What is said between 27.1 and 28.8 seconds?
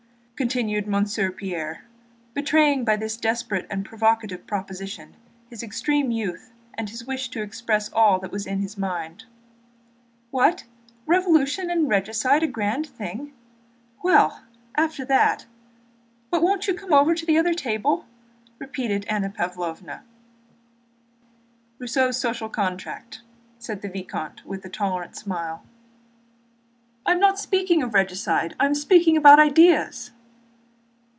am not speaking of regicide, I am